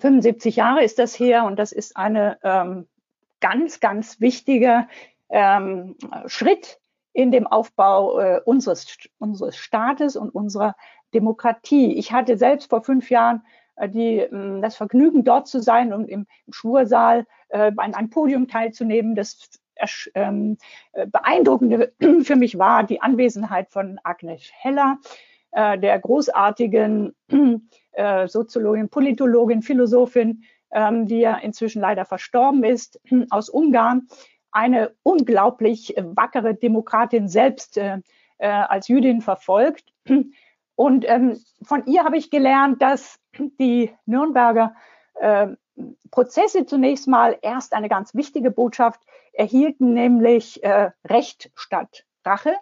[0.00, 2.86] 75 Jahre ist das her und das ist eine ähm,
[3.40, 4.88] ganz, ganz wichtiger
[5.28, 6.78] ähm, Schritt
[7.12, 8.86] in dem Aufbau äh, unseres,
[9.18, 10.76] unseres Staates und unserer
[11.14, 11.94] Demokratie.
[11.94, 13.42] Ich hatte selbst vor fünf Jahren
[13.76, 18.10] äh, die, äh, das Vergnügen, dort zu sein und im, im Schwursaal äh, an einem
[18.10, 19.60] Podium teilzunehmen, das
[20.14, 20.58] ähm,
[20.92, 24.98] beeindruckende für mich war die Anwesenheit von Agnes Heller,
[25.52, 27.14] äh, der großartigen
[27.92, 34.08] äh, Soziologin, Politologin, Philosophin, ähm, die ja inzwischen leider verstorben ist, aus Ungarn.
[34.50, 37.98] eine unglaublich wackere Demokratin selbst äh,
[38.38, 39.92] äh, als Jüdin verfolgt.
[40.74, 43.18] Und ähm, von ihr habe ich gelernt, dass
[43.58, 44.74] die Nürnberger
[45.20, 45.48] äh,
[46.10, 49.00] Prozesse zunächst mal erst eine ganz wichtige Botschaft
[49.32, 52.54] erhielten, nämlich äh, Recht statt Rache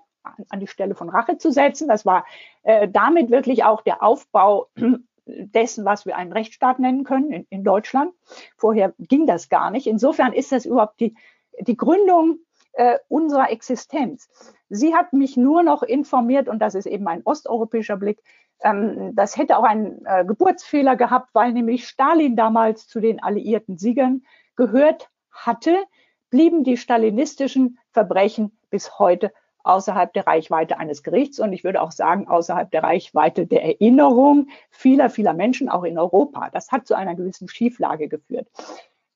[0.49, 1.89] an die Stelle von Rache zu setzen.
[1.89, 2.25] Das war
[2.63, 4.69] äh, damit wirklich auch der Aufbau
[5.27, 8.13] dessen, was wir einen Rechtsstaat nennen können in, in, Deutschland.
[8.57, 9.87] Vorher ging das gar nicht.
[9.87, 11.17] Insofern ist das überhaupt die,
[11.61, 12.39] die Gründung
[12.73, 14.29] äh, unserer Existenz.
[14.69, 18.23] Sie hat mich nur noch informiert, und das ist eben ein osteuropäischer Blick,
[18.61, 24.23] das hätte auch einen äh, Geburtsfehler gehabt, weil nämlich Stalin damals zu den alliierten Siegern
[24.57, 25.77] gehört hatte,
[26.31, 31.91] blieben die stalinistischen Verbrechen bis heute außerhalb der Reichweite eines Gerichts und ich würde auch
[31.91, 36.51] sagen, außerhalb der Reichweite der Erinnerung vieler, vieler Menschen, auch in Europa.
[36.51, 38.49] Das hat zu einer gewissen Schieflage geführt.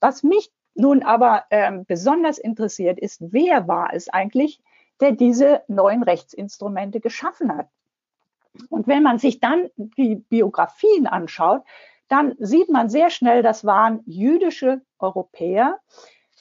[0.00, 4.60] Was mich nun aber ähm, besonders interessiert ist, wer war es eigentlich,
[5.00, 7.68] der diese neuen Rechtsinstrumente geschaffen hat?
[8.68, 11.62] Und wenn man sich dann die Biografien anschaut,
[12.08, 15.78] dann sieht man sehr schnell, das waren jüdische Europäer,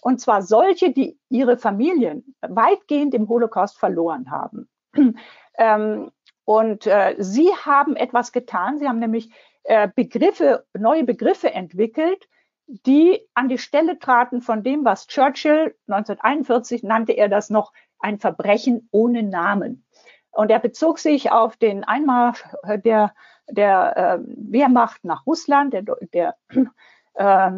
[0.02, 4.70] und zwar solche, die ihre Familien weitgehend im Holocaust verloren haben.
[5.58, 6.12] ähm,
[6.46, 8.80] und äh, sie haben etwas getan.
[8.80, 9.30] Sie haben nämlich
[9.64, 12.28] äh, Begriffe, neue Begriffe entwickelt,
[12.66, 18.20] die an die Stelle traten von dem, was Churchill 1941 nannte er das noch ein
[18.20, 19.86] Verbrechen ohne Namen.
[20.32, 22.44] Und er bezog sich auf den Einmarsch
[22.84, 23.14] der,
[23.50, 26.36] der äh, Wehrmacht nach Russland, der, der
[27.16, 27.52] äh,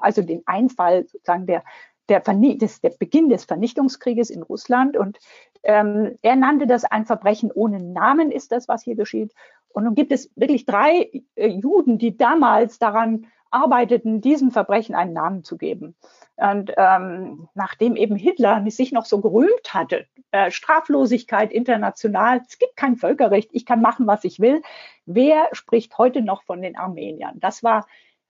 [0.00, 1.64] also den Einfall sozusagen der,
[2.08, 4.96] der, des, der Beginn des Vernichtungskrieges in Russland.
[4.96, 5.18] Und
[5.62, 9.34] ähm, er nannte das ein Verbrechen ohne Namen, ist das, was hier geschieht.
[9.68, 15.12] Und nun gibt es wirklich drei äh, Juden, die damals daran arbeiteten, diesem Verbrechen einen
[15.12, 15.94] Namen zu geben.
[16.36, 22.76] Und ähm, nachdem eben Hitler sich noch so gerühmt hatte, äh, Straflosigkeit international, es gibt
[22.76, 24.62] kein Völkerrecht, ich kann machen, was ich will,
[25.06, 27.40] wer spricht heute noch von den Armeniern?
[27.40, 27.86] Das war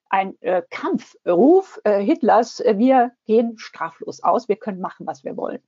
[0.09, 5.37] ein äh, Kampfruf äh, Hitlers, äh, wir gehen straflos aus, wir können machen, was wir
[5.37, 5.61] wollen.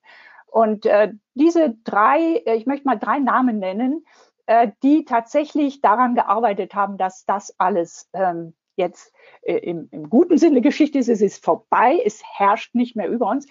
[0.47, 4.05] Und äh, diese drei, äh, ich möchte mal drei Namen nennen,
[4.47, 10.39] äh, die tatsächlich daran gearbeitet haben, dass das alles ähm, jetzt äh, im, im guten
[10.39, 11.09] Sinne Geschichte ist.
[11.09, 13.47] Es ist vorbei, es herrscht nicht mehr über uns,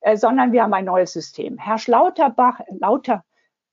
[0.00, 1.58] äh, sondern wir haben ein neues System.
[1.58, 3.24] Herr Schlauterbach, Lauter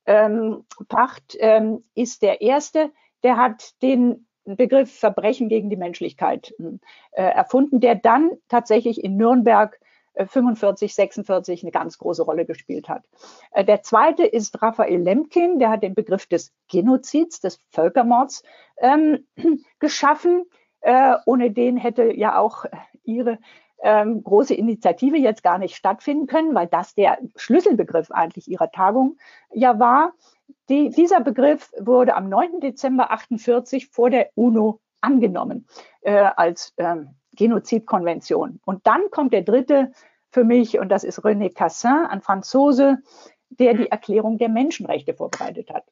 [0.06, 2.92] ähm, Pacht ähm, ist der Erste,
[3.24, 6.54] der hat den Begriff Verbrechen gegen die Menschlichkeit
[7.12, 9.80] äh, erfunden, der dann tatsächlich in Nürnberg
[10.16, 13.04] 45, äh, 46 eine ganz große Rolle gespielt hat.
[13.52, 18.44] Äh, der zweite ist Raphael Lemkin, der hat den Begriff des Genozids, des Völkermords
[18.78, 19.28] ähm,
[19.80, 20.46] geschaffen.
[20.82, 22.66] Äh, ohne den hätte ja auch
[23.04, 23.38] ihre
[23.82, 29.18] ähm, große Initiative jetzt gar nicht stattfinden können, weil das der Schlüsselbegriff eigentlich ihrer Tagung
[29.54, 30.14] ja war.
[30.70, 32.60] Die, dieser Begriff wurde am 9.
[32.60, 35.68] Dezember 48 vor der UNO angenommen
[36.02, 38.60] äh, als ähm, Genozidkonvention.
[38.66, 39.92] Und dann kommt der dritte
[40.32, 43.00] für mich, und das ist René Cassin, ein Franzose,
[43.50, 45.86] der die Erklärung der Menschenrechte vorbereitet hat.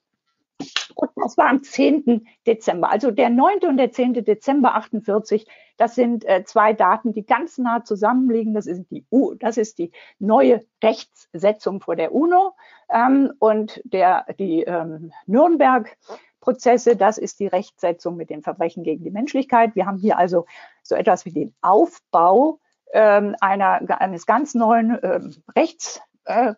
[0.96, 2.28] Und das war am 10.
[2.46, 2.90] Dezember.
[2.90, 3.60] Also der 9.
[3.68, 4.14] und der 10.
[4.26, 8.54] Dezember 48, das sind äh, zwei Daten, die ganz nah zusammenliegen.
[8.54, 12.56] Das ist die, U das ist die neue Rechtssetzung vor der UNO
[12.90, 19.12] ähm, und der, die ähm, Nürnberg-Prozesse, das ist die Rechtssetzung mit den Verbrechen gegen die
[19.12, 19.76] Menschlichkeit.
[19.76, 20.46] Wir haben hier also
[20.84, 22.60] so etwas wie den Aufbau
[22.94, 26.54] ähm, einer, eines ganz neuen ähm, Rechts äh,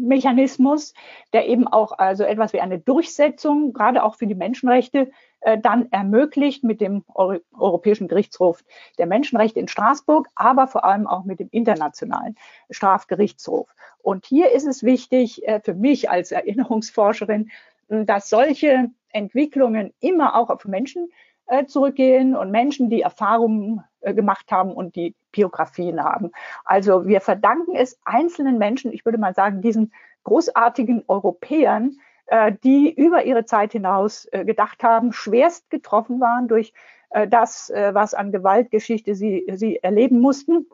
[0.00, 0.94] Mechanismus,
[1.32, 5.10] der eben auch also etwas wie eine Durchsetzung, gerade auch für die Menschenrechte,
[5.40, 8.64] äh, dann ermöglicht mit dem Euro Europäischen Gerichtshof
[8.98, 12.36] der Menschenrechte in Straßburg, aber vor allem auch mit dem Internationalen
[12.70, 13.68] Strafgerichtshof.
[14.02, 17.50] Und hier ist es wichtig äh, für mich als Erinnerungsforscherin,
[17.88, 21.10] dass solche Entwicklungen immer auch auf Menschen
[21.46, 26.32] äh, zurückgehen und Menschen, die Erfahrungen gemacht haben und die Biografien haben.
[26.64, 29.92] Also wir verdanken es einzelnen Menschen, ich würde mal sagen, diesen
[30.24, 31.96] großartigen Europäern,
[32.26, 36.72] äh, die über ihre Zeit hinaus äh, gedacht haben, schwerst getroffen waren durch
[37.10, 40.66] äh, das, äh, was an Gewaltgeschichte sie, sie erleben mussten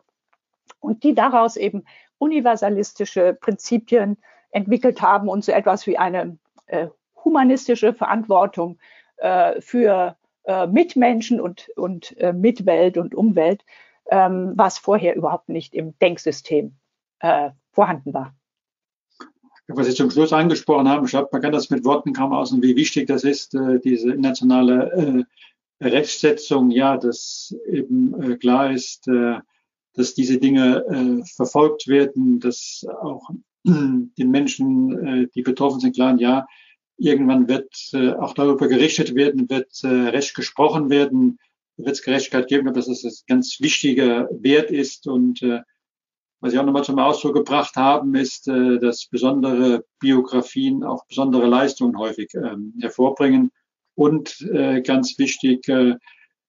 [0.79, 1.85] und die daraus eben
[2.19, 4.17] universalistische Prinzipien
[4.51, 6.37] entwickelt haben und so etwas wie eine
[7.23, 8.79] humanistische Verantwortung
[9.59, 10.17] für
[10.47, 13.65] äh, Mitmenschen und, und äh, Mitwelt und Umwelt,
[14.09, 16.75] ähm, was vorher überhaupt nicht im Denksystem
[17.19, 18.33] äh, vorhanden war.
[19.67, 22.63] Was Sie zum Schluss angesprochen haben, ich glaube, man kann das mit Worten kaum außen,
[22.63, 25.25] wie wichtig das ist, äh, diese internationale
[25.81, 29.07] äh, Rechtssetzung, ja, dass eben äh, klar ist,
[29.93, 33.29] dass diese Dinge verfolgt werden, dass auch
[33.63, 36.47] den Menschen, die betroffen sind, klar, ja,
[36.97, 41.39] irgendwann wird äh, auch darüber gerichtet werden, wird äh, Recht gesprochen werden,
[41.77, 45.07] wird es Gerechtigkeit geben, dass das ein ganz wichtiger Wert ist.
[45.07, 45.61] Und äh,
[46.39, 51.47] was Sie auch nochmal zum Ausdruck gebracht haben, ist, äh, dass besondere Biografien auch besondere
[51.47, 53.51] Leistungen häufig ähm, hervorbringen.
[53.95, 55.95] Und äh, ganz wichtig, äh,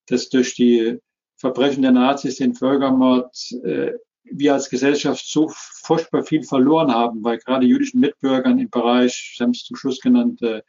[0.07, 0.99] dass durch die
[1.36, 3.34] Verbrechen der Nazis, den Völkermord,
[3.64, 3.92] äh,
[4.33, 9.43] wir als Gesellschaft so furchtbar viel verloren haben, weil gerade jüdischen Mitbürgern im Bereich, Sie
[9.43, 10.62] haben es zum Schluss genannt, äh,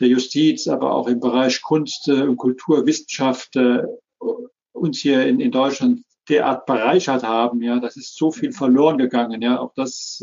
[0.00, 3.82] der Justiz, aber auch im Bereich Kunst äh, und Kultur, Wissenschaft äh,
[4.72, 7.62] uns hier in, in Deutschland derart bereichert haben.
[7.62, 9.42] Ja, das ist so viel verloren gegangen.
[9.42, 10.22] Ja, auch das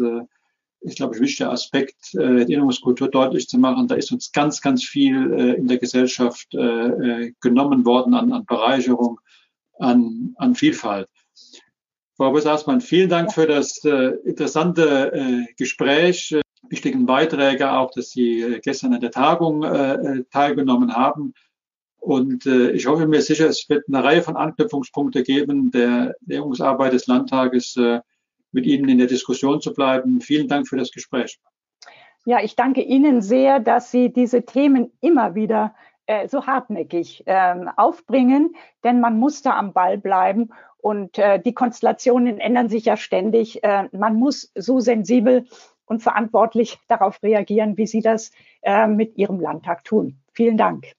[0.82, 3.88] ist, glaube ich, wichtiger Aspekt, äh, Erinnerungskultur deutlich zu machen.
[3.88, 8.46] Da ist uns ganz, ganz viel äh, in der Gesellschaft äh genommen worden an, an
[8.46, 9.20] Bereicherung,
[9.80, 11.10] an, an Vielfalt.
[12.18, 18.10] Frau Busaßmann, vielen Dank für das äh, interessante äh, Gespräch, äh, wichtigen Beiträge auch, dass
[18.10, 21.36] Sie äh, gestern an der Tagung äh, teilgenommen haben.
[22.00, 27.06] Und ich hoffe mir sicher, es wird eine Reihe von Anknüpfungspunkte geben, der Lehrungsarbeit des
[27.08, 27.76] Landtages
[28.54, 30.22] mit Ihnen in der Diskussion zu bleiben.
[30.22, 31.38] Vielen Dank für das Gespräch.
[32.24, 35.76] Ja, ich danke Ihnen sehr, dass Sie diese Themen immer wieder
[36.28, 38.56] so hartnäckig ähm, aufbringen,
[38.86, 43.64] denn man muss da am Ball bleiben und äh, die Konstellationen ändern sich ja ständig.
[43.64, 45.46] Äh, man muss so sensibel
[45.86, 50.20] und verantwortlich darauf reagieren, wie Sie das äh, mit Ihrem Landtag tun.
[50.34, 50.94] Vielen Dank.